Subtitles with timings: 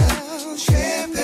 [0.00, 1.23] myself.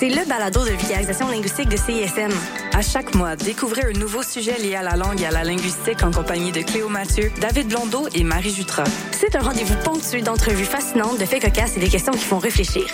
[0.00, 2.32] C'est le balado de vulgarisation linguistique de CISM.
[2.72, 6.02] À chaque mois, découvrez un nouveau sujet lié à la langue et à la linguistique
[6.02, 8.84] en compagnie de Cléo Mathieu, David Blondeau et Marie Jutra.
[9.12, 12.84] C'est un rendez-vous ponctué d'entrevues fascinantes, de faits cocasses et des questions qui font réfléchir.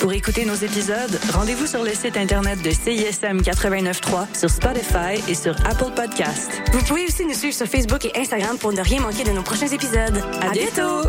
[0.00, 5.34] Pour écouter nos épisodes, rendez-vous sur le site internet de CISM 89.3, sur Spotify et
[5.36, 6.50] sur Apple Podcast.
[6.72, 9.42] Vous pouvez aussi nous suivre sur Facebook et Instagram pour ne rien manquer de nos
[9.42, 10.20] prochains épisodes.
[10.42, 11.08] À, bientôt!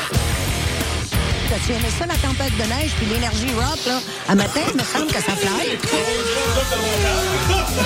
[1.65, 3.99] Tu aimais ça, la tempête de neige puis l'énergie rock, là?
[4.29, 5.67] À matin, il me semble que ça fly.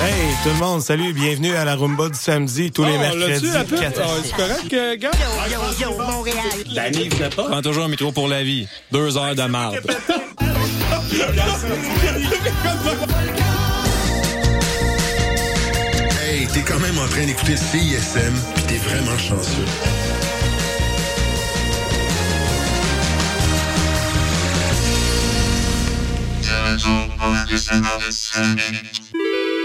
[0.02, 3.50] Hey, tout le monde, salut, bienvenue à la Rumba du samedi, tous les Oh, mercredis.
[3.52, 3.80] la pub?
[3.80, 5.10] quatre- Ah, C'est correct, euh, gars?
[5.50, 7.30] Yo, yo, yo, Montréal.
[7.36, 7.42] Pas?
[7.44, 8.68] Prends toujours un métro pour la vie.
[8.92, 9.78] Deux heures de marde.
[16.22, 19.64] Hey, t'es quand même en train d'écouter CISM, pis t'es vraiment chanceux.
[26.78, 29.55] 情報はリスナです。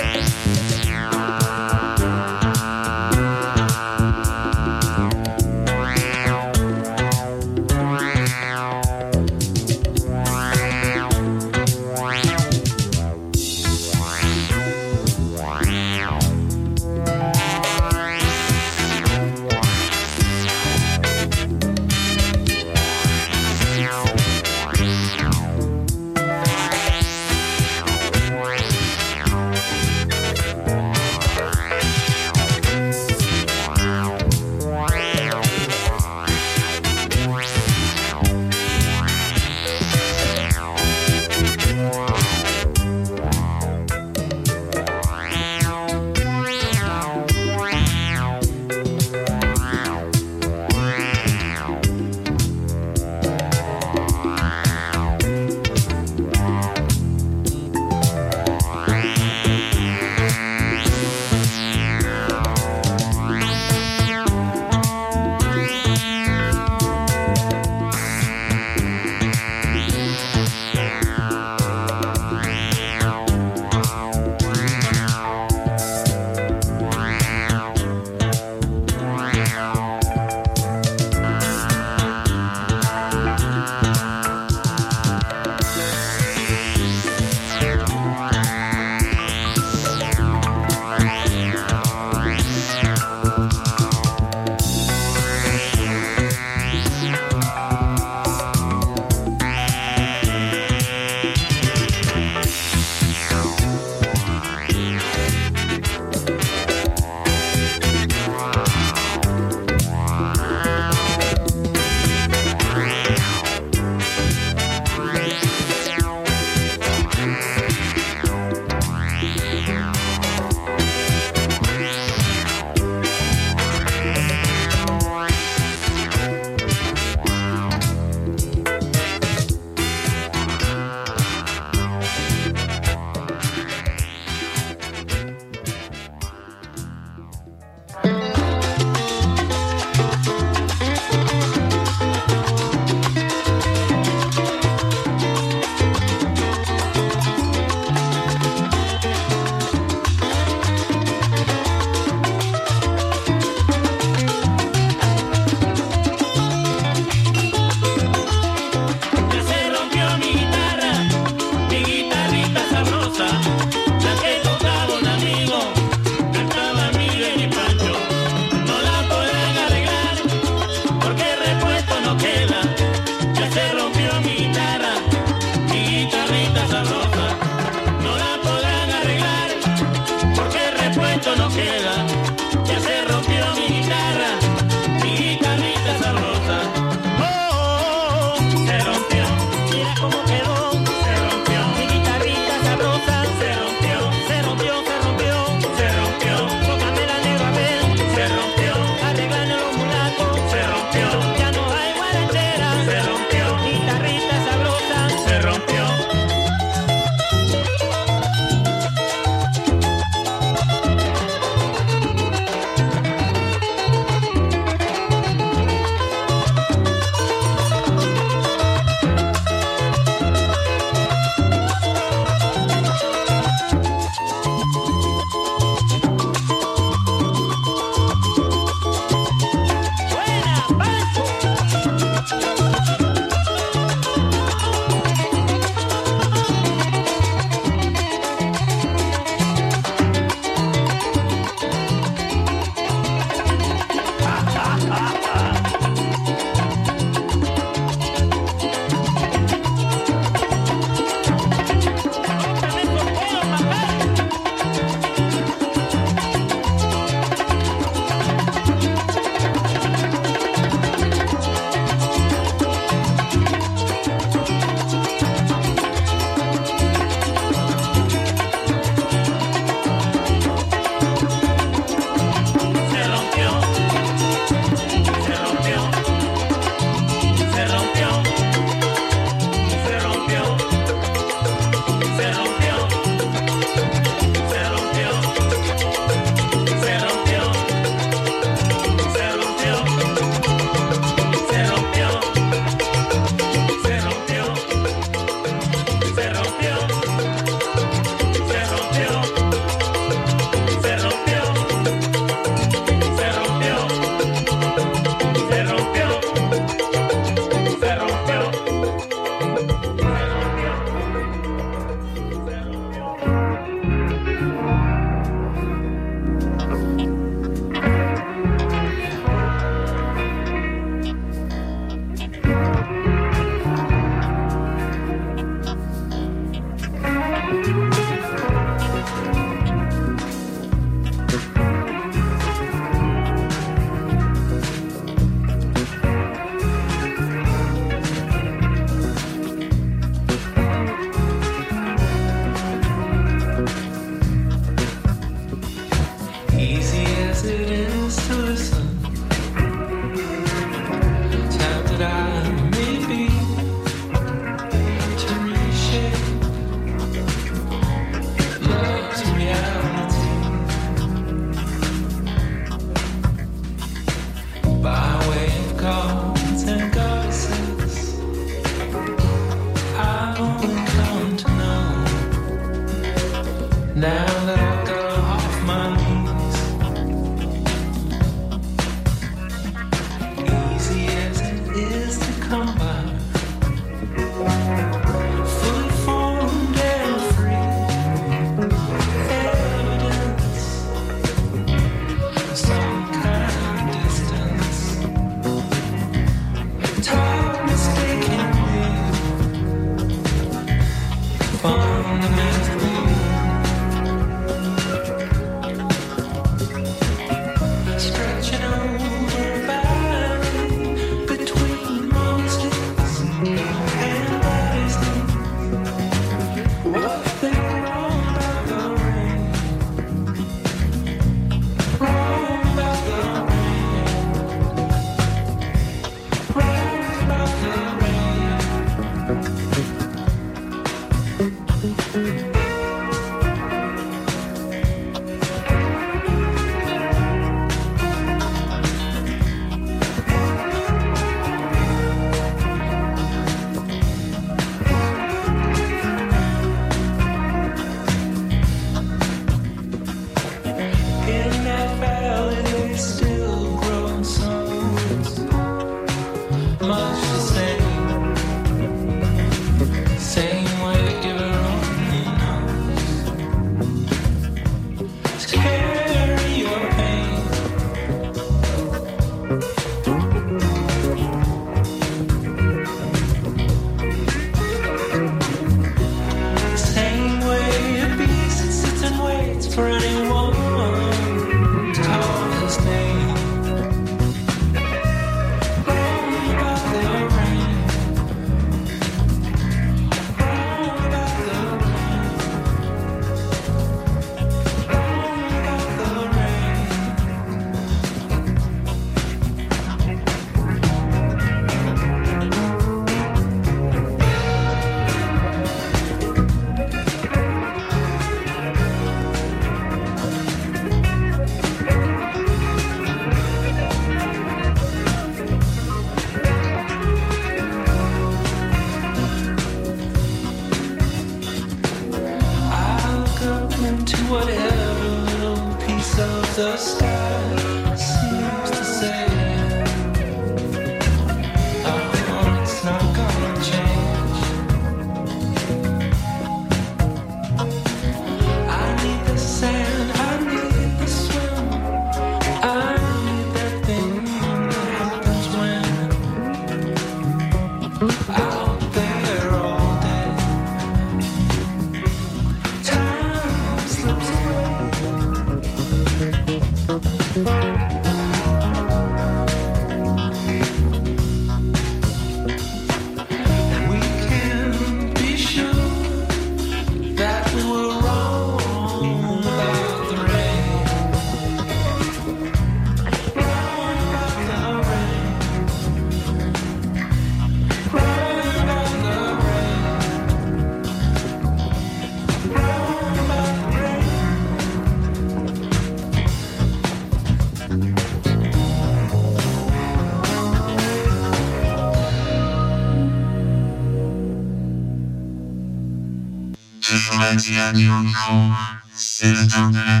[598.94, 600.00] C'est le temps de la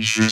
[0.00, 0.22] je